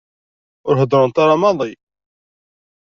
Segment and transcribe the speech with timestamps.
[0.67, 1.71] Ur heddrent ara maḍi.